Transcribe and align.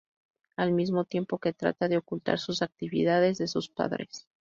Al 0.57 0.71
mismo 0.71 1.05
tiempo 1.05 1.37
que 1.37 1.53
trata 1.53 1.87
de 1.87 1.97
ocultar 1.97 2.39
sus 2.39 2.63
actividades 2.63 3.37
de 3.37 3.45
sus 3.47 3.69
padres. 3.69 4.27